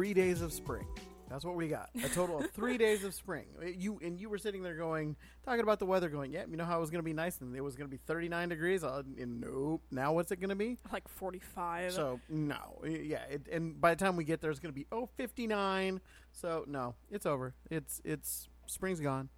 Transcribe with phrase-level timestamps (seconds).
[0.00, 0.86] Three days of spring.
[1.28, 1.90] That's what we got.
[2.02, 3.44] A total of three days of spring.
[3.76, 5.14] You and you were sitting there going,
[5.44, 7.38] talking about the weather, going, "Yeah, you know how it was going to be nice,
[7.42, 9.82] and it was going to be 39 degrees." Uh, and nope.
[9.90, 10.78] Now what's it going to be?
[10.90, 11.92] Like 45.
[11.92, 13.24] So no, yeah.
[13.28, 16.00] It, and by the time we get there, it's going to be oh 59.
[16.32, 17.52] So no, it's over.
[17.70, 19.28] It's it's spring's gone.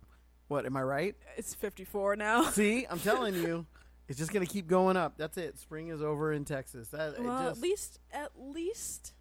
[0.46, 1.16] What am I right?
[1.36, 2.42] it's 54 now.
[2.50, 3.66] See, I'm telling you,
[4.08, 5.14] it's just going to keep going up.
[5.16, 5.58] That's it.
[5.58, 6.86] Spring is over in Texas.
[6.90, 9.12] That it well, just, at least at least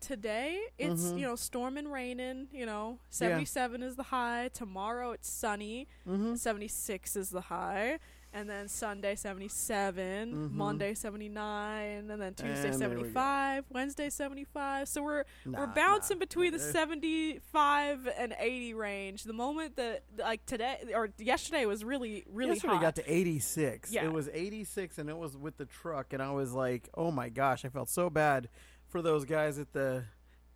[0.00, 1.18] today it's Mhm.
[1.18, 6.38] you know storming raining you know 77 is the high tomorrow it's sunny Mhm.
[6.38, 7.98] 76 is the high
[8.32, 10.52] and then sunday 77 Mhm.
[10.52, 15.66] monday 79 and then tuesday And there we 75 wednesday 75 so we're Nah, we're
[15.74, 16.20] bouncing nah.
[16.26, 16.72] between the Eh.
[16.72, 22.74] 75 and 80 range the moment that like today or yesterday was really really Yesterday
[22.74, 23.90] hot got to 86.
[23.92, 24.04] Yeah.
[24.04, 27.28] It was 86 and it was with the truck and I was like, "Oh my
[27.30, 28.48] gosh, I felt so bad
[28.88, 30.04] for those guys at the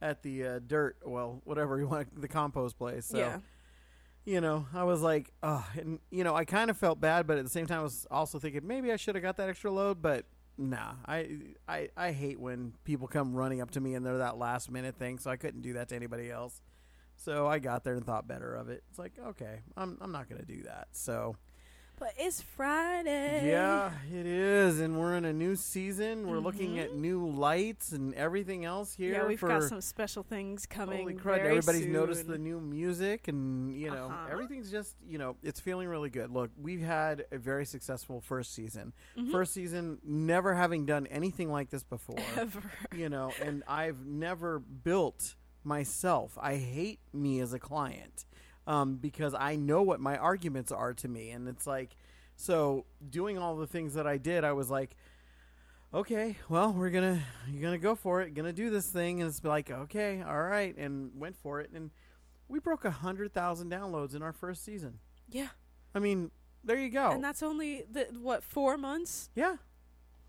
[0.00, 3.38] at the uh, dirt, well, whatever you want, the compost place." So, yeah
[4.25, 7.38] you know, I was like, "Oh, and you know, I kind of felt bad, but
[7.38, 9.72] at the same time I was also thinking maybe I should have got that extra
[9.72, 10.27] load, but
[10.58, 14.36] Nah, I, I I hate when people come running up to me and they're that
[14.36, 16.60] last minute thing, so I couldn't do that to anybody else.
[17.16, 18.83] So I got there and thought better of it.
[18.91, 20.88] It's like, okay, I'm I'm not gonna do that.
[20.92, 21.36] So
[22.03, 26.27] but it's friday yeah, it is, and we're in a new season.
[26.28, 26.83] We're looking Mhm.
[26.84, 29.12] at new lights and everything else here.
[29.12, 31.36] yeah we've for, got some special things coming Holy crud!
[31.42, 34.28] very Everybody's noticed the new music, and you know Uh-huh.
[34.33, 36.31] everything's just you know it's feeling really good.
[36.31, 38.92] Look, we've had a very successful first season.
[39.16, 39.31] Mhm.
[39.31, 42.16] First season, never having done anything like this before.
[42.37, 42.62] ever
[42.97, 46.37] you know, and I've never built myself.
[46.41, 48.25] I hate me as a client
[48.66, 51.97] um, because I know what my arguments are to me, and it's like,
[52.37, 54.97] so doing all the things that I did, I was like,
[55.94, 57.20] okay, well, we're gonna
[57.50, 60.76] you're gonna go for it, gonna do this thing, and it's like, okay, all right,
[60.76, 61.91] and went for it, and
[62.48, 64.98] we broke a hundred thousand downloads in our first season.
[65.28, 65.48] yeah.
[65.94, 66.31] I mean,
[66.64, 67.10] there you go.
[67.10, 69.28] and that's only the what four months?
[69.34, 69.56] Yeah,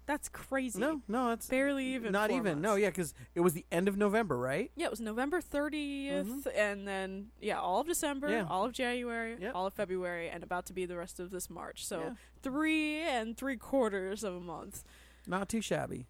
[0.05, 2.61] that's crazy no, no, it's barely even not even.
[2.61, 4.69] No, yeah, because it was the end of November, right?
[4.75, 8.35] Yeah, it was November 30th, and then yeah, all of December, Mm-hmm.
[8.47, 8.47] Yeah.
[8.49, 9.51] all of January, Yep.
[9.55, 11.85] all of February, and about to be the rest of this March.
[11.85, 12.09] So Yeah.
[12.41, 14.83] three and three quarters of a month.
[15.25, 16.07] not too shabby.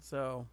[0.00, 0.46] So,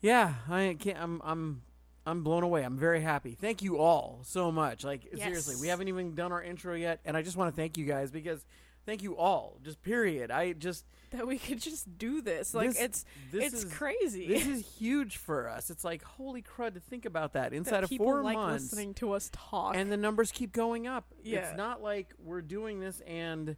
[0.00, 0.98] yeah, I can't.
[0.98, 1.62] I'm I'm
[2.06, 2.62] I'm blown away.
[2.64, 3.36] I'm very happy.
[3.38, 4.82] Thank you all so much.
[4.84, 7.76] Like seriously, we haven't even done our intro yet, and I just want to thank
[7.76, 8.44] you guys because
[8.86, 9.58] thank you all.
[9.62, 10.30] Just period.
[10.30, 12.54] I just That we could just do this.
[12.54, 14.28] Like This- it's this it's is crazy.
[14.28, 15.70] this is huge for us.
[15.70, 18.64] It's like holy crud to think about that that inside of four like months.
[18.64, 19.74] listening to us talk.
[19.76, 21.06] and the numbers keep going up.
[21.22, 21.40] Yeah.
[21.40, 23.56] It's not like we're doing this and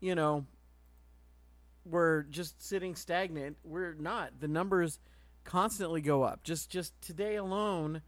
[0.00, 0.46] you know
[1.84, 3.56] we're just sitting stagnant.
[3.62, 4.40] We're not.
[4.40, 4.98] The numbers
[5.44, 6.42] constantly go up.
[6.42, 8.02] Just just today alone,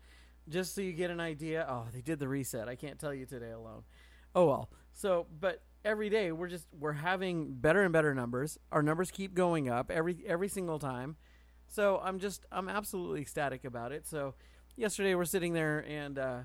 [0.49, 1.67] just so you get an idea.
[1.69, 2.69] Oh, they did the reset.
[2.69, 3.83] I can't tell you today alone.
[4.35, 4.69] Oh well.
[4.95, 8.59] So, but every day we're just we're having better and better numbers.
[8.73, 11.17] Our numbers keep going up every every single time.
[11.67, 14.07] So I'm just I'm absolutely ecstatic about it.
[14.07, 14.35] So
[14.77, 16.39] yesterday we're sitting there and uh,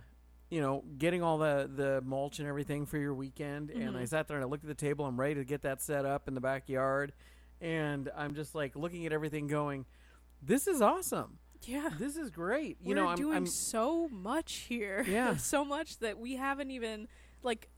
[0.49, 4.07] you know getting all the the mulch and everything for your weekend, and I Mhm.
[4.09, 5.05] sat there and I looked at the table.
[5.05, 7.13] I'm ready to get that set up in the backyard,
[7.61, 9.85] and I'm just like looking at everything, going,
[10.41, 11.39] "This is awesome.
[11.65, 11.89] yeah.
[11.97, 15.03] This is great." You We're know, I'm, doing I'm so much here.
[15.07, 15.35] Yeah.
[15.37, 17.07] so much that we haven't even
[17.41, 17.69] like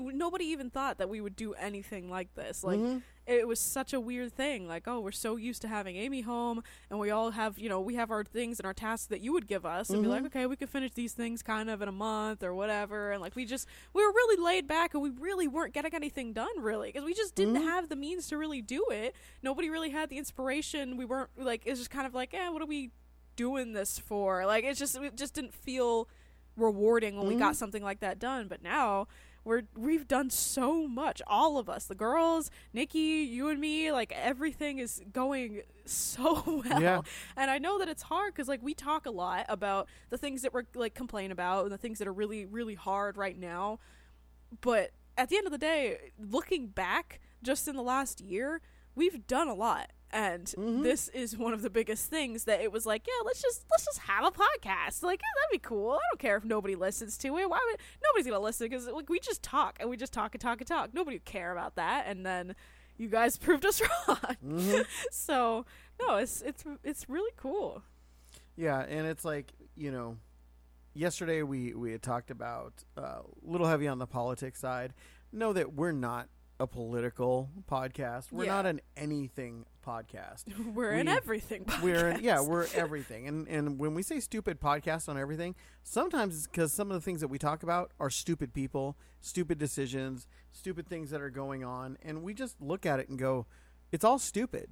[0.00, 2.62] nobody even thought that we would do anything like this.
[2.64, 3.02] Like Mhm.
[3.26, 4.66] it was such a weird thing.
[4.66, 7.80] Like, oh, we're so used to having Amy home, and we all have, you know,
[7.80, 10.22] we have our things and our tasks that you would give us, and be like,
[10.22, 10.26] Mhm.
[10.26, 13.12] okay, we could finish these things kind of in a month or whatever.
[13.12, 16.32] And like, we just we were really laid back, and we really weren't getting anything
[16.32, 17.64] done really because we just didn't Mhm.
[17.64, 19.14] have the means to really do it.
[19.42, 20.96] Nobody really had the inspiration.
[20.96, 22.90] We weren't like it's just kind of like, eh, what are we
[23.36, 24.46] doing this for?
[24.46, 26.08] Like, it's just it just didn't feel
[26.56, 27.56] rewarding when we got Mhm.
[27.56, 28.48] something like that done.
[28.48, 29.06] But now
[29.48, 34.12] we're we've done so much all of us the girls nikki you and me like
[34.14, 36.80] everything is going so well.
[36.80, 37.00] Yeah.
[37.36, 40.42] and i know that it's hard because like we talk a lot about the things
[40.42, 43.78] that we're like complain about and the things that are really really hard right now.
[44.60, 48.60] But at the end of the day looking back just in the last year
[48.94, 50.82] we've done a lot and Mhm.
[50.82, 53.84] this is one of the biggest things that it was like yeah let's just let's
[53.84, 55.02] just have a podcast.
[55.02, 55.92] Like yeah, that'd be cool.
[55.92, 57.48] I don't care if nobody listens to it.
[57.50, 60.40] Why would nobody's gonna listen because like we just talk and we just talk and
[60.40, 60.94] talk and talk.
[60.94, 62.04] Nobody would care about that.
[62.06, 62.54] And then
[62.96, 64.36] you guys proved us wrong.
[64.44, 64.86] Mhm.
[65.10, 65.66] so
[66.00, 67.82] no it's it's it's really cool.
[68.56, 70.16] Yeah, and it's like you know,
[70.94, 74.94] yesterday we we had talked about uh, a little heavy on the politics side.
[75.32, 76.28] Know that we're not
[76.60, 78.32] a political podcast.
[78.32, 78.54] We're Yeah.
[78.56, 80.44] not an anything podcast.
[80.74, 81.64] We're We- everything.
[81.82, 83.26] We're in, yeah, we're everything.
[83.28, 87.00] And and when we say stupid podcast on everything, sometimes it's because some of the
[87.00, 91.64] things that we talk about are stupid people, stupid decisions, stupid things that are going
[91.64, 93.46] on, and we just look at it and go,
[93.92, 94.70] it's all stupid.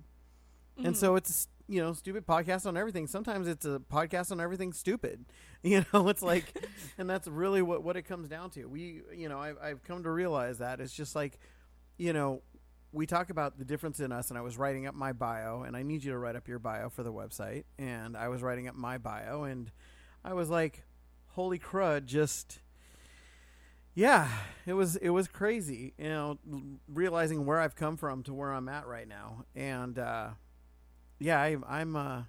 [0.76, 0.96] And Mhm.
[0.96, 3.06] so it's you know stupid podcast on everything.
[3.06, 5.24] Sometimes it's a podcast on everything stupid.
[5.62, 6.64] You know, it's like,
[6.96, 8.66] and that's really what what it comes down to.
[8.66, 11.40] We you know I've I've come to realize that it's just like,
[11.96, 12.42] you know,
[12.92, 15.76] we talk about the difference in us, and I was writing up my bio, and
[15.76, 18.68] I need you to write up your bio for the website, and I was writing
[18.68, 19.70] up my bio, and
[20.24, 20.84] I was like,
[21.28, 22.60] holy crud, just.
[23.94, 24.28] Yeah,
[24.66, 26.38] it was it was crazy, you know,
[26.86, 30.28] realizing where I've come from to where I'm at right now, and uh,
[31.18, 32.22] yeah, I, I'm uh,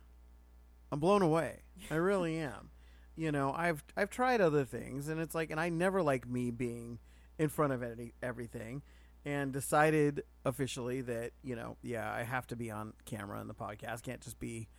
[0.92, 1.64] I'm blown away.
[1.92, 2.70] I really am.
[3.16, 6.52] You know, I've I've tried other things, and it's like, and I never like me
[6.52, 7.00] being
[7.38, 8.82] in front of any, everything,
[9.28, 13.54] and decided officially that you know, yeah, I have to be on camera in the
[13.54, 14.04] podcast.
[14.04, 14.70] Can't just be,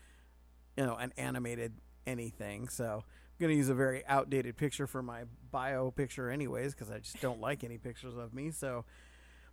[0.74, 1.74] you know, an animated
[2.06, 2.68] anything.
[2.68, 6.98] So I'm gonna use a very outdated picture for my bio picture, anyways, because I
[6.98, 8.50] just don't like any pictures of me.
[8.50, 8.86] So,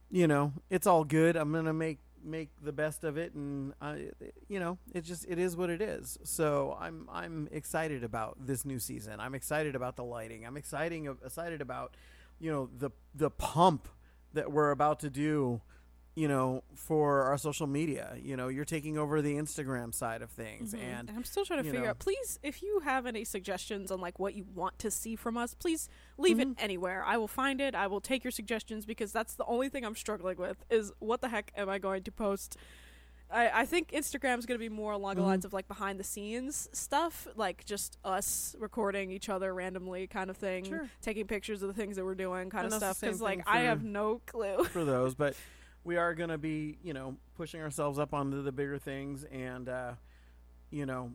[0.10, 1.36] you know, it's all good.
[1.36, 4.12] I'm gonna make make the best of it, and I,
[4.48, 6.18] you know, it just it is what it is.
[6.24, 9.20] So I'm I'm excited about this new season.
[9.20, 10.46] I'm excited about the lighting.
[10.46, 11.98] I'm exciting excited about,
[12.40, 13.90] you know, the the pump
[14.36, 15.62] that we're about to do.
[16.18, 20.30] You know, for our social media, you know, you're taking over the Instagram side of
[20.30, 20.80] things, Mhm.
[20.80, 21.90] and I'm still trying to figure know.
[21.90, 22.00] out.
[22.00, 25.54] Please, if you have any suggestions on like what you want to see from us,
[25.56, 26.56] please leave it Mhm.
[26.58, 27.04] anywhere.
[27.04, 27.76] I will find it.
[27.76, 30.64] I will take your suggestions because that's the only thing I'm struggling with.
[30.70, 32.56] Is what the heck am I going to post?
[33.30, 35.26] I, I think Instagram's going to be more along the Mhm.
[35.26, 40.30] lines of like behind the scenes stuff, like just us recording each other randomly, kind
[40.30, 40.90] of thing, Sure.
[41.02, 43.02] taking pictures of the things that we're doing, kind And of stuff.
[43.02, 44.64] Because like I have no clue.
[44.66, 45.36] for those, but
[45.84, 49.24] we are going to be, you know, pushing ourselves up onto the bigger things.
[49.26, 49.94] And, uh,
[50.70, 51.14] you know,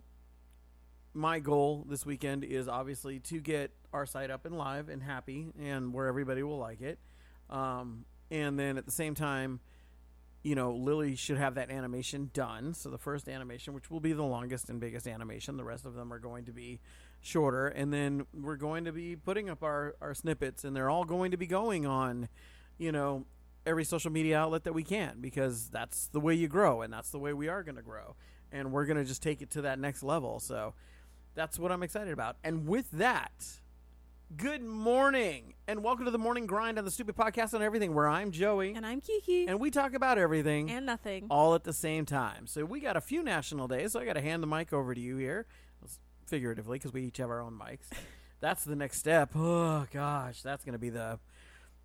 [1.15, 5.53] my goal this weekend is obviously to get our site up and live and happy
[5.61, 6.99] and where everybody will like it.
[7.49, 9.59] Um, and then at the same time,
[10.43, 12.73] you know, Lily should have that animation done.
[12.73, 15.95] So the first animation, which will be the longest and biggest animation, the rest of
[15.95, 16.81] them are going to be
[17.21, 17.69] shorter.
[17.69, 21.31] And then we're going to be putting up our, our snippets, and they're all going
[21.33, 22.29] to be going on,
[22.79, 23.27] you know,
[23.67, 27.11] every social media outlet that we can because that's the way you grow and that's
[27.11, 28.17] the way we are going to grow.
[28.51, 30.41] And we're going to just take it to that next level.
[30.41, 30.75] So
[31.35, 32.37] that's what I'm excited about.
[32.43, 33.33] And with that,
[34.37, 38.09] good morning and welcome to the morning grind on the stupid podcast on everything where
[38.09, 39.47] I'm Joey and I'm Kiki.
[39.47, 41.27] and we talk about everything and nothing.
[41.31, 42.47] all at the same time.
[42.47, 43.93] So we got a few national days.
[43.93, 45.47] So I got to hand the mic over to you here,
[46.27, 47.89] figuratively, because we each have our own mics.
[48.41, 49.31] That's the next step.
[49.35, 51.19] Oh gosh, that's gonna be the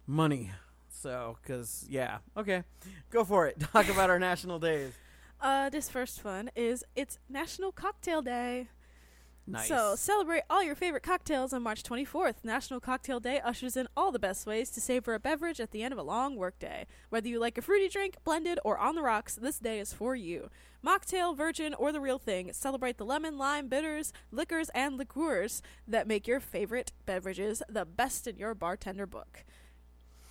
[0.08, 0.52] money.
[0.90, 2.64] So, because yeah, okay,
[3.10, 3.60] go for it.
[3.74, 4.94] Talk about our national days.
[5.42, 8.70] Uh, this first one is it's National Cocktail Day.
[9.48, 9.68] Nice.
[9.68, 12.44] So celebrate all your favorite cocktails on March 24th.
[12.44, 15.84] National Cocktail Day ushers in all the best ways to savor a beverage at the
[15.84, 16.88] end of a long workday.
[17.10, 20.16] Whether you like a fruity drink, blended, or on the rocks, this day is for
[20.16, 20.50] you.
[20.84, 26.08] Mocktail, virgin, or the real thing, celebrate the lemon, lime, bitters, liquors, and liqueurs that
[26.08, 29.44] make your favorite beverages the best in your bartender book.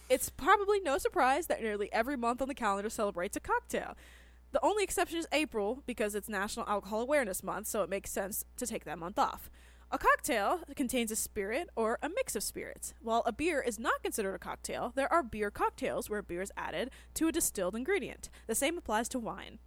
[0.09, 3.97] It's probably no surprise that nearly every month on the calendar celebrates a cocktail.
[4.55, 8.45] The only exception is April because it's National Alcohol Awareness Month, so it makes sense
[8.57, 9.51] to take that month off.
[9.91, 12.95] A cocktail contains a spirit or a mix of spirits.
[13.03, 16.53] While a beer is not considered a cocktail, there are beer cocktails where beer is
[16.57, 18.31] added to a distilled ingredient.
[18.47, 19.59] The same applies to wine.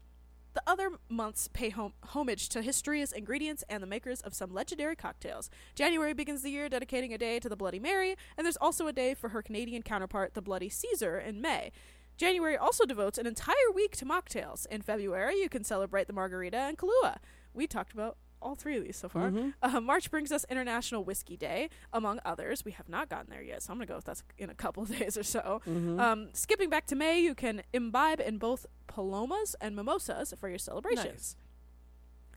[0.54, 4.96] The other months pay hom- homage to history's ingredients and the makers of some legendary
[4.96, 5.50] cocktails.
[5.76, 8.94] January begins the year dedicating a day to the Bloody Mary, and there's also a
[8.94, 11.74] day for her Canadian counterpart, the Bloody Caesar, in May.
[12.18, 14.66] January also devotes an entire week to mocktails.
[14.68, 17.18] In February, you can celebrate the Margarita and Kahlua.
[17.54, 19.30] We talked about all three of these so far.
[19.32, 19.54] Mhm.
[19.64, 22.64] Uh, March brings us International Whiskey Day, among others.
[22.66, 24.56] We have not gotten there yet, so I'm going to go with that in a
[24.56, 25.62] couple of days or so.
[25.66, 26.00] Mhm.
[26.00, 30.60] Um, skipping back to May, you can imbibe in both palomas and mimosas for your
[30.60, 31.06] celebrations.
[31.06, 31.36] Nice.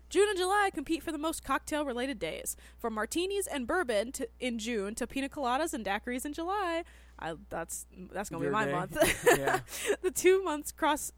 [0.08, 2.56] June and July compete for the most cocktail related days.
[2.78, 6.82] From martinis and bourbon to, in June to pina coladas and daiquiris in July.
[7.20, 8.72] I, that's that's going to be my day.
[8.72, 9.26] month.
[9.38, 9.60] Yeah.
[10.02, 11.12] the two months cross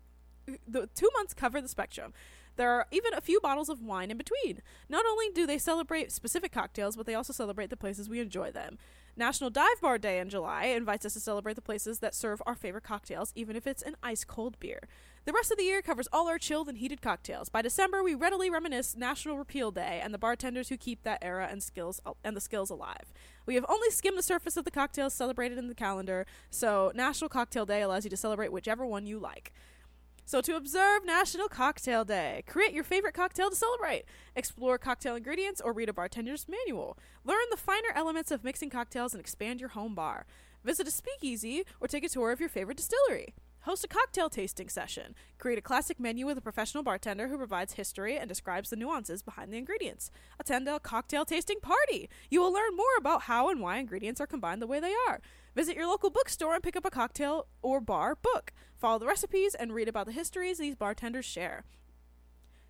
[0.67, 2.13] the two months cover the spectrum.
[2.57, 4.63] There are even a few bottles of wine in between.
[4.89, 8.51] Not only do they celebrate specific cocktails, but they also celebrate the places we enjoy
[8.51, 8.79] them.
[9.17, 12.55] National Dive Bar Day in July invites us to celebrate the places that serve our
[12.55, 14.81] favorite cocktails, even if it's an ice cold beer.
[15.25, 17.49] The rest of the year covers all our chilled and heated cocktails.
[17.49, 21.47] By December, we readily reminisce National Repeal Day and the bartenders who keep that era
[21.51, 23.13] and skills and the skills alive.
[23.47, 27.29] We have only skimmed the surface of the cocktails celebrated in the calendar, so National
[27.29, 29.53] Cocktail Day allows you to celebrate whichever one you like.
[30.25, 34.05] So, to observe National Cocktail Day, create your favorite cocktail to celebrate.
[34.37, 36.97] Explore cocktail ingredients or read a bartender's manual.
[37.25, 40.27] Learn the finer elements of mixing cocktails and expand your home bar.
[40.65, 43.35] Visit a speakeasy or take a tour of your favorite distillery.
[43.63, 45.15] Host a cocktail tasting session.
[45.39, 49.23] Create a classic menu with a professional bartender who provides history and describes the nuances
[49.23, 50.11] behind the ingredients.
[50.41, 52.09] Attend a cocktail tasting party.
[52.29, 55.21] You will learn more about how and why ingredients are combined the way they are.
[55.55, 58.53] Visit your local bookstore and pick up a cocktail or bar book.
[58.79, 61.65] Follow the recipes and read about the histories these bartenders share.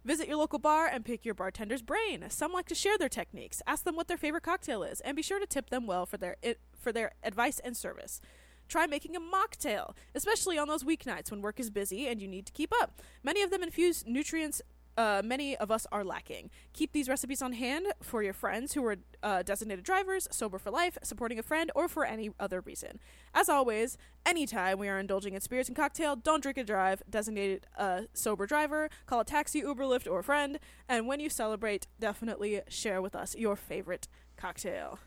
[0.05, 2.25] Visit your local bar and pick your bartender's brain.
[2.29, 3.63] Some like to share their techniques.
[3.69, 6.17] Ask them what their favorite cocktail is, and be sure to tip them well for
[6.17, 6.37] their
[6.77, 8.21] for their advice and service.
[8.69, 12.47] Try making a mocktail, especially on those weeknights when work is busy and you need
[12.47, 13.01] to keep up.
[13.23, 14.63] Many of them infuse nutrients
[14.97, 16.51] uh, many of us are lacking.
[16.73, 20.71] Keep these recipes on hand for your friends who are uh, designated drivers, sober for
[20.71, 22.99] life, supporting a friend, or for any other reason.
[23.35, 23.97] As always,
[24.27, 27.03] anytime we are indulging in spirits and cocktail, don't drink and drive.
[27.09, 30.59] Designated a sober driver, call a taxi, Uber, Lyft, or a friend.
[30.89, 34.99] And when you celebrate, definitely share with us your favorite cocktail.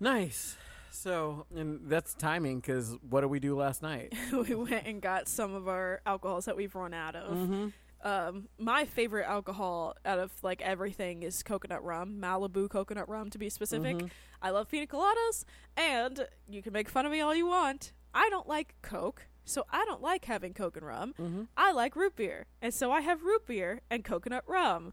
[0.00, 0.56] Nice.
[0.94, 4.14] So, and that's timing because what did we do last night?
[4.32, 7.36] we went and got some of our alcohols that we've run out of.
[7.36, 7.68] Mm-hmm.
[8.04, 13.38] Um, my favorite alcohol out of like everything is coconut rum, Malibu coconut rum to
[13.38, 13.96] be specific.
[13.96, 14.10] Mhm.
[14.42, 15.44] I love pina coladas,
[15.76, 17.94] and you can make fun of me all you want.
[18.12, 21.14] I don't like Coke, so I don't like having Coke and rum.
[21.18, 21.42] Mm-hmm.
[21.56, 24.92] I like root beer, and so I have root beer and coconut rum.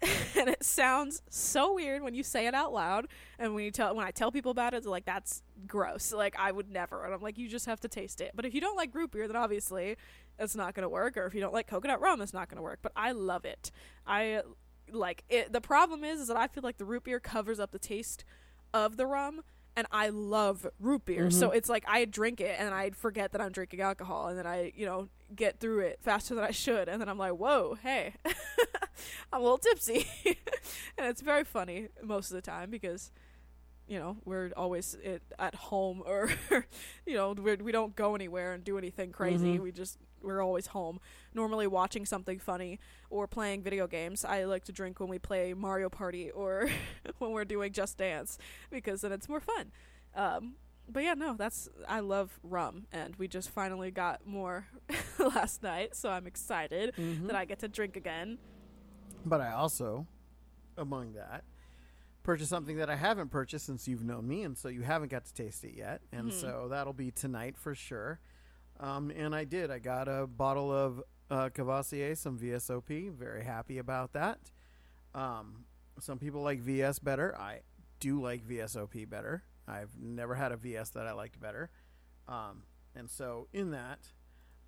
[0.36, 3.06] and it sounds so weird when you say it out loud,
[3.38, 6.34] and when you tell when I tell people about it, they're like, "That's gross." Like
[6.38, 7.04] I would never.
[7.04, 9.12] And I'm like, "You just have to taste it." But if you don't like root
[9.12, 9.96] beer, then obviously
[10.38, 11.16] it's not gonna work.
[11.16, 12.80] Or if you don't like coconut rum, it's not gonna work.
[12.82, 13.70] But I love it.
[14.06, 14.42] I
[14.90, 15.52] like it.
[15.52, 18.24] The problem is, is that I feel like the root beer covers up the taste
[18.74, 19.42] of the rum.
[19.74, 21.54] And I love root beer, so Mhm.
[21.56, 24.70] it's like I drink it and I forget that I'm drinking alcohol, and then I,
[24.76, 28.12] you know, get through it faster than I should, and then I'm like, whoa, hey,
[29.32, 30.06] I'm a little tipsy,
[30.98, 33.10] and it's very funny most of the time because,
[33.88, 36.28] you know, we're always it, at home or,
[37.06, 39.56] you know, we're, we don't go anywhere and do anything crazy.
[39.56, 39.62] Mhm.
[39.62, 41.00] We just we're always home,
[41.34, 42.78] normally watching something funny
[43.10, 44.24] or playing video games.
[44.24, 46.68] I like to drink when we play Mario Party or
[47.18, 48.38] when we're doing Just Dance
[48.70, 49.72] because then it's more fun.
[50.14, 50.54] Um,
[50.88, 54.66] but yeah, no, that's I love rum, and we just finally got more
[55.18, 57.28] last night, so I'm excited Mm-hmm.
[57.28, 58.38] that I get to drink again.
[59.24, 60.06] But I also,
[60.76, 61.44] among that,
[62.24, 65.24] purchased something that I haven't purchased since you've known me, and so you haven't got
[65.26, 66.00] to taste it yet.
[66.12, 66.40] And Mhm.
[66.40, 68.18] so that'll be tonight for sure.
[68.82, 69.70] Um, and I did.
[69.70, 73.12] I got a bottle of uh, Courvoisier, some VSOP.
[73.12, 74.50] Very happy about that.
[75.14, 75.64] Um,
[76.00, 77.34] some people like VS better.
[77.38, 77.60] I
[78.00, 79.44] do like VSOP better.
[79.68, 81.70] I've never had a VS that I liked better.
[82.26, 82.64] Um,
[82.96, 84.00] and so in that,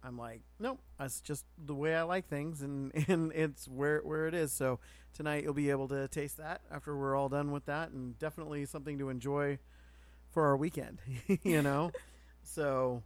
[0.04, 4.28] I'm like, nope, that's just the way I like things, and, and it's where where
[4.28, 4.52] it is.
[4.52, 4.78] So
[5.12, 8.64] tonight you'll be able to taste that after we're all done with that, and definitely
[8.66, 9.59] something to enjoy
[10.30, 10.99] for our weekend,
[11.42, 11.90] you know.
[12.42, 13.02] so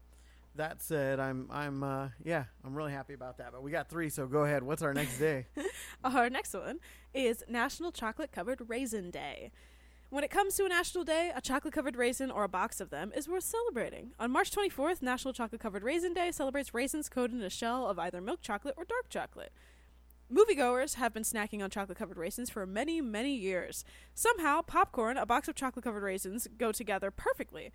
[0.55, 3.53] that said, I'm I'm uh, yeah, I'm really happy about that.
[3.53, 4.63] But we got three, so go ahead.
[4.63, 5.47] What's our next day?
[6.05, 6.79] Our next one
[7.15, 9.51] is National Chocolate Covered Raisin Day.
[10.11, 12.89] When it comes to a national day, a chocolate covered raisin or a box of
[12.89, 14.13] them is worth celebrating.
[14.19, 17.99] On March 24th, National Chocolate Covered Raisin Day celebrates raisins coated in a shell of
[17.99, 19.53] either milk chocolate or dark chocolate.
[20.33, 23.85] Moviegoers have been snacking on chocolate covered raisins for many, many years.
[24.15, 27.71] Somehow, popcorn, a box of chocolate covered raisins, go together perfectly.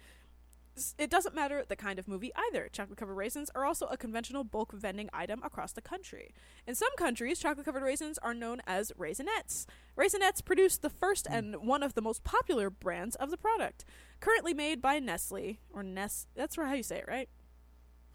[0.97, 2.67] It doesn't matter the kind of movie either.
[2.71, 6.33] Chocolate covered raisins are also a conventional bulk vending item across the country.
[6.65, 9.65] In some countries, chocolate covered raisins are known as Raisinets.
[9.97, 13.85] Raisinets produce the first and one of the most popular brands of the product.
[14.19, 17.29] Currently made by Nestle, or Ness, that's how you say it, right?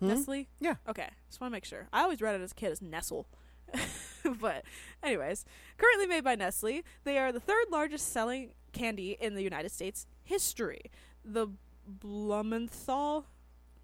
[0.00, 0.08] Hmm?
[0.08, 0.48] Nestle?
[0.58, 0.76] Yeah.
[0.88, 1.88] Okay, just want to make sure.
[1.92, 3.28] I always read it as a kid as Nestle.
[4.40, 4.64] but,
[5.02, 5.44] anyways,
[5.76, 10.06] currently made by Nestle, they are the third largest selling candy in the United States
[10.24, 10.90] history.
[11.24, 11.48] The
[11.88, 13.26] Blumenthal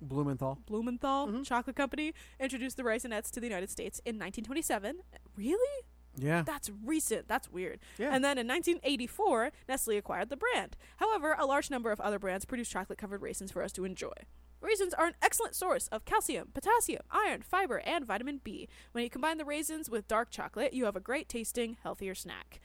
[0.00, 0.58] Blumenthal.
[0.66, 1.46] Blumenthal Mhm.
[1.46, 5.00] Chocolate Company introduced the Raisinets to the United States in 1927.
[5.36, 5.84] Really?
[6.16, 6.42] Yeah.
[6.42, 7.26] That's recent.
[7.26, 7.80] That's weird.
[7.98, 8.14] Yeah.
[8.14, 10.76] And then in 1984, Nestle acquired the brand.
[10.98, 14.12] However, a large number of other brands produce chocolate covered raisins for us to enjoy.
[14.60, 18.68] Raisins are an excellent source of calcium, potassium, iron, fiber, and vitamin B.
[18.92, 22.60] When you combine the raisins with dark chocolate, you have a great tasting, healthier snack.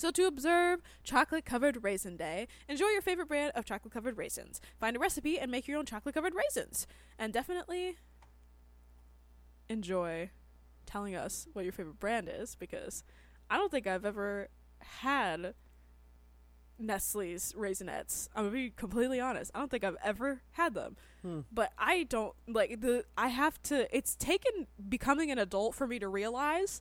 [0.00, 4.58] So, to observe Chocolate Covered Raisin Day, enjoy your favorite brand of chocolate covered raisins.
[4.78, 6.86] Find a recipe and make your own chocolate covered raisins.
[7.18, 7.96] And definitely
[9.68, 10.30] enjoy
[10.86, 13.04] telling us what your favorite brand is because
[13.50, 15.52] I don't think I've ever had
[16.78, 18.30] Nestle's Raisinets.
[18.34, 19.50] I'm gonna be completely honest.
[19.54, 20.96] I don't think I've ever had them.
[21.20, 21.40] Hmm.
[21.52, 25.98] But I don't like the I have to it's taken becoming an adult for me
[25.98, 26.80] to realize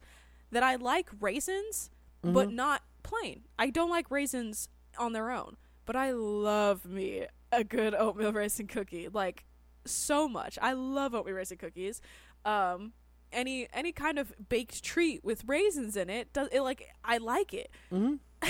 [0.51, 2.53] that I like raisins but Mhm.
[2.53, 3.43] not plain.
[3.57, 8.67] I don't like raisins on their own, but I love me a good oatmeal raisin
[8.67, 9.45] cookie like
[9.85, 10.57] so much.
[10.61, 12.01] I love oatmeal raisin cookies.
[12.45, 12.93] Um
[13.31, 17.53] any any kind of baked treat with raisins in it does it like I like
[17.53, 17.69] it.
[17.91, 18.19] Mhm.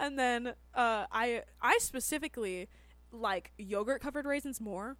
[0.00, 2.68] and then uh I I specifically
[3.12, 4.96] like yogurt covered raisins more,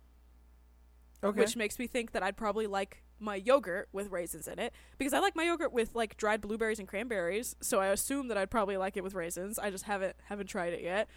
[1.23, 1.41] Okay.
[1.41, 5.13] which makes me think that I'd probably like my yogurt with raisins in it because
[5.13, 8.51] I like my yogurt with like dried blueberries and cranberries, so I assume that I'd
[8.51, 9.59] probably like it with raisins.
[9.59, 11.09] I just haven't haven't tried it yet.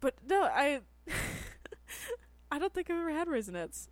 [0.00, 0.80] But no, I
[2.50, 3.88] I don't think I've ever had raisinets.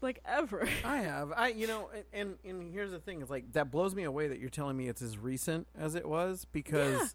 [0.00, 0.68] Like ever.
[0.84, 1.32] I have.
[1.34, 4.38] I you know, and and here's the thing: it's like that blows me away that
[4.38, 7.06] you're telling me it's as recent as it was because Yeah.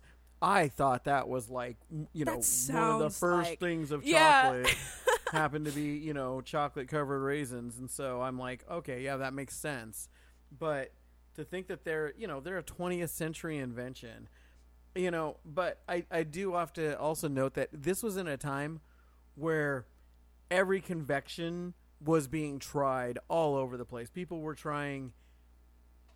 [0.42, 1.78] I thought that was like
[2.12, 4.44] you know one of the first like- things of Yeah.
[4.64, 4.76] chocolate
[5.34, 9.34] happened to be you know chocolate covered raisins, and so I'm like, okay, yeah, that
[9.34, 10.08] makes sense.
[10.58, 10.94] But
[11.36, 14.30] to think that they're you know they're a 20th century invention,
[14.96, 18.38] you know, but I I do have to also note that this was in a
[18.38, 18.80] time
[19.36, 19.88] where
[20.50, 24.10] every convection was being tried all over the place.
[24.10, 25.14] People were trying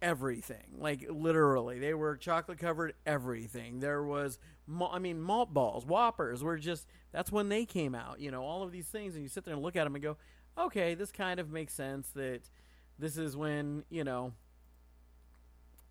[0.01, 1.79] everything, like literally.
[1.79, 3.79] They were chocolate covered everything.
[3.79, 4.39] There was,
[4.81, 6.87] I mean, malt balls, Whoppers were just.
[7.11, 8.19] That's when they came out.
[8.19, 10.03] You know, all of these things, and you sit there and look at them and
[10.03, 10.17] go,
[10.57, 12.09] okay, this kind of makes sense.
[12.15, 12.41] That
[12.99, 14.33] this is when you know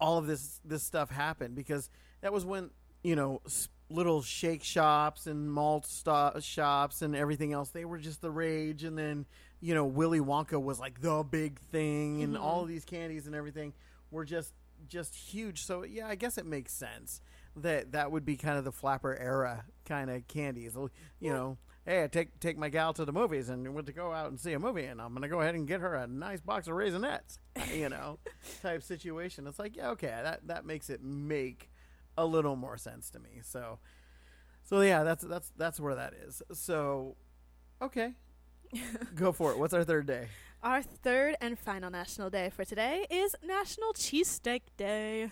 [0.00, 1.88] all of this this stuff happened because
[2.20, 2.70] that was when
[3.02, 3.40] you know
[3.88, 5.88] little shake shops and malt
[6.40, 9.25] shops and everything else they were just the rage and then
[9.60, 12.40] you know willy wonka was like the big thing and Mhm.
[12.40, 13.72] all of these candies and everything
[14.16, 14.52] were just
[14.88, 15.64] just huge.
[15.64, 17.20] So yeah i guess it makes sense
[17.56, 20.74] that that would be kind of the flapper era kind of candies.
[20.74, 21.33] You Yeah.
[21.33, 24.29] know hey I take take my gal to the movies and went to go out
[24.29, 26.66] and see a movie and i'm gonna go ahead and get her a nice box
[26.68, 27.38] of raisinets
[27.72, 28.18] you know
[28.62, 29.46] type situation.
[29.46, 31.70] It's like yeah okay that that makes it make
[32.18, 33.40] a little more sense to me.
[33.42, 33.79] So
[34.64, 36.42] so yeah that's that's that's where that is.
[36.52, 37.16] So
[37.81, 38.14] okay.
[39.14, 39.59] Go for it.
[39.59, 40.29] What's our third day
[40.66, 45.31] Our third and final national day for today is National Cheesesteak Day.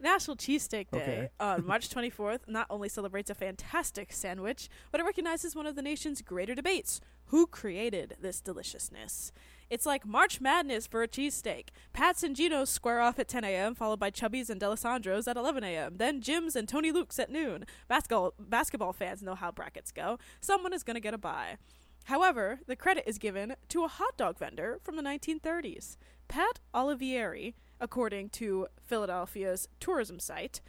[0.00, 1.28] National Cheesesteak Day Okay.
[1.38, 5.82] on March 24th not only celebrates a fantastic sandwich, but it recognizes one of the
[5.82, 9.32] nation's greater debates who created this deliciousness?
[9.68, 11.66] It's like March Madness for a cheesesteak.
[11.92, 15.62] Pats and Geno's square off at 10 a.m., followed by Chubby's and Dalessandro's at 11
[15.62, 17.66] a.m., then Jim's and Tony Luke's at noon.
[17.86, 20.18] Basketball, basketball fans know how brackets go.
[20.40, 21.58] Someone is going to get a bye.
[22.04, 25.96] However, the credit is given to a hot dog vendor from the 1930s,
[26.28, 30.60] Pat Olivieri, according to Philadelphia's tourism site.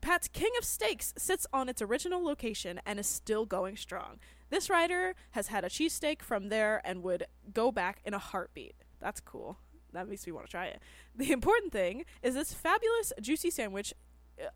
[0.00, 4.18] Pat's King of Steaks sits on its original location and is still going strong.
[4.48, 8.74] This writer has had a cheesesteak from there and would go back in a heartbeat.
[8.98, 9.58] That's cool.
[9.92, 10.80] That makes me want to try it.
[11.14, 13.92] The important thing is this fabulous juicy sandwich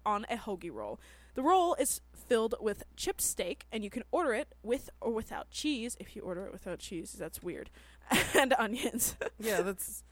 [0.05, 0.99] on a hoagie roll.
[1.35, 5.51] The roll is filled with chipped steak, and you can order it with or without
[5.51, 5.97] cheese.
[5.99, 7.70] If you order it without cheese, that's weird.
[8.35, 9.16] and onions.
[9.38, 10.03] yeah that's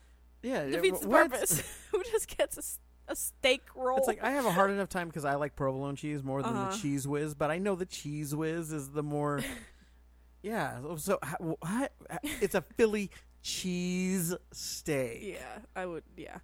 [0.43, 1.31] yeah Defeats the what?
[1.31, 1.63] purpose.
[1.93, 2.63] Who just gets a
[3.13, 3.99] a steak roll?
[3.99, 6.55] It's like I have a hard enough time because I like provolone cheese more than
[6.57, 6.71] Uh-huh.
[6.71, 9.43] the Cheez Whiz, but I know the Cheez Whiz is the more.
[10.43, 11.19] yeah, so- so
[11.61, 11.93] what?
[12.41, 13.11] It's a Philly
[13.43, 15.21] cheese steak.
[15.23, 16.05] Yeah, I would.
[16.17, 16.39] Yeah.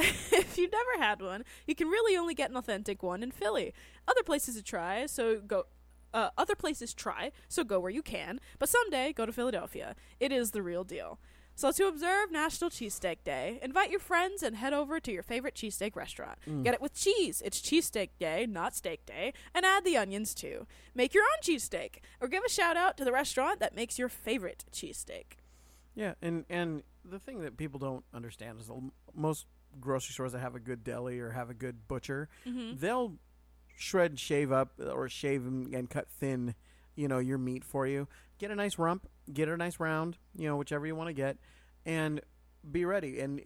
[0.32, 3.74] if you've never had one, you can really only get an authentic one in Philly.
[4.08, 5.66] Other places to try, so go.
[6.12, 8.40] Uh, other places try, so go where you can.
[8.58, 9.94] But someday, go to Philadelphia.
[10.18, 11.20] It is the real deal.
[11.54, 15.54] So to observe National Cheesesteak Day, invite your friends and head over to your favorite
[15.54, 16.38] cheesesteak restaurant.
[16.48, 16.64] Mm.
[16.64, 17.42] Get it with cheese.
[17.44, 20.66] It's cheesesteak day, not steak day, and add the onions too.
[20.94, 24.08] Make your own cheesesteak, or give a shout out to the restaurant that makes your
[24.08, 25.36] favorite cheesesteak.
[25.94, 28.70] Yeah, and and the thing that people don't understand is
[29.14, 29.46] most
[29.78, 32.78] grocery stores that have a good deli or have a good butcher, Mm-hmm.
[32.78, 33.16] they'll
[33.76, 36.54] shred, shave up, or shave and, and cut thin,
[36.96, 38.08] you know, your meat for you.
[38.38, 41.38] Get a nice rump, get a nice round, you know, whichever you want to get,
[41.86, 42.20] and
[42.70, 43.20] be ready.
[43.20, 43.40] And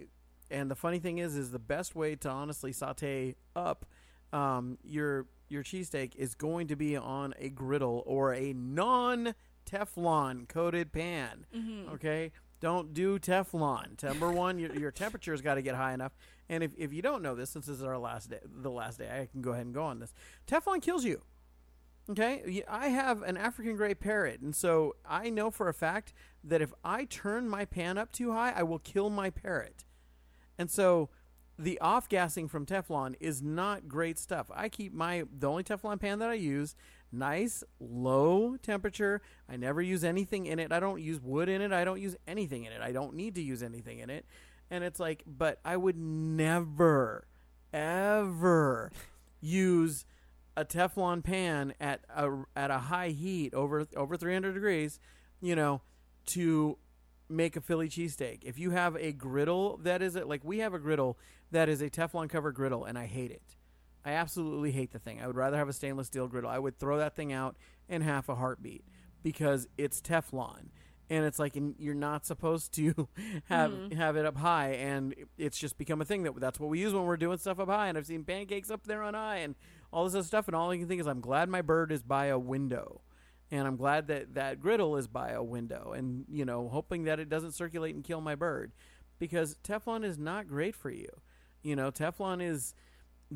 [0.50, 3.86] and the funny thing is, is the best way to honestly saute up
[4.32, 9.34] um, your your cheesesteak is going to be on a griddle or a non
[9.70, 11.46] Teflon coated pan.
[11.94, 12.32] Okay,
[12.64, 14.02] don't do Teflon.
[14.02, 16.12] Number one, your, your temperature's got to get high enough.
[16.48, 18.98] And if, if you don't know this, since this is our last day, the last
[18.98, 20.14] day, I can go ahead and go on this.
[20.46, 21.20] Teflon kills you.
[22.08, 26.62] Okay, I have an African gray parrot, and so I know for a fact that
[26.62, 29.84] if I turn my pan up too high, I will kill my parrot.
[30.58, 31.10] And so
[31.58, 34.50] the off gassing from Teflon is not great stuff.
[34.54, 36.76] I keep my the only Teflon pan that I use
[37.18, 39.22] nice low temperature.
[39.48, 40.72] I never use anything in it.
[40.72, 41.72] I don't use wood in it.
[41.72, 42.80] I don't use anything in it.
[42.80, 44.26] I don't need to use anything in it.
[44.70, 47.26] And it's like, but I would never
[47.72, 48.92] ever
[49.40, 50.06] use
[50.56, 55.00] a Teflon pan at a at a high heat over over 300 degrees,
[55.40, 55.82] you know,
[56.26, 56.78] to
[57.28, 58.44] make a Philly cheesesteak.
[58.44, 61.18] If you have a griddle that is it, like we have a griddle
[61.50, 63.56] that is a Teflon covered griddle, and I hate it.
[64.04, 65.20] I absolutely hate the thing.
[65.20, 66.50] I would rather have a stainless steel griddle.
[66.50, 67.56] I would throw that thing out
[67.88, 68.84] in half a heartbeat
[69.22, 70.68] because it's Teflon.
[71.10, 73.08] And it's like and you're not supposed to
[73.48, 73.96] have mm-hmm.
[73.96, 76.94] have it up high, and it's just become a thing that that's what we use
[76.94, 77.88] when we're doing stuff up high.
[77.88, 79.54] And I've seen pancakes up there on high, and
[79.92, 80.48] all this other stuff.
[80.48, 83.02] And all I can think is, I'm glad my bird is by a window,
[83.50, 87.20] and I'm glad that that griddle is by a window, and you know, hoping that
[87.20, 88.72] it doesn't circulate and kill my bird,
[89.18, 91.10] because Teflon is not great for you.
[91.62, 92.74] You know, Teflon is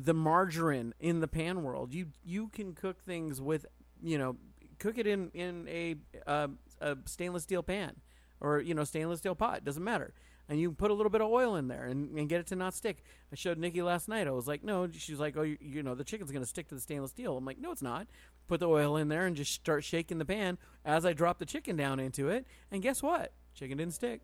[0.03, 1.93] the margarine in the pan world.
[1.93, 3.65] You you can cook things with
[4.01, 4.37] you know
[4.77, 6.47] cook it in in a uh,
[6.79, 7.95] a stainless steel pan
[8.39, 9.65] or you know stainless steel pot.
[9.65, 10.13] Doesn't matter.
[10.47, 12.55] And you put a little bit of oil in there and, and get it to
[12.55, 13.03] not stick.
[13.31, 14.25] I showed Nikki last night.
[14.25, 14.89] I was like, no.
[14.91, 17.37] She's like, oh, you, you know, the chicken's gonna stick to the stainless steel.
[17.37, 18.07] I'm like, no, it's not.
[18.47, 21.45] Put the oil in there and just start shaking the pan as I drop the
[21.45, 22.47] chicken down into it.
[22.71, 23.33] And guess what?
[23.53, 24.21] Chicken didn't stick.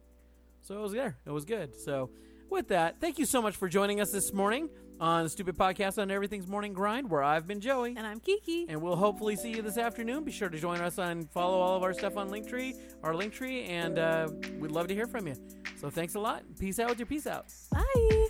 [0.64, 1.18] So it was there.
[1.28, 1.76] It was good.
[1.76, 2.10] So
[2.50, 6.10] with that, thank you so much for joining us this morning on Stupid Podcast on
[6.10, 7.96] Everything's Morning Grind, where I've been Joey.
[7.98, 8.66] And I'm Kiki.
[8.70, 10.24] And we'll hopefully see you this afternoon.
[10.24, 13.68] Be sure to join us and follow all of our stuff on Linktree, our Linktree,
[13.70, 14.30] and uh,
[14.60, 15.36] we'd love to hear from you.
[15.78, 16.44] So thanks a lot.
[16.60, 17.54] Peace out with your peace out.
[17.72, 18.25] Bye.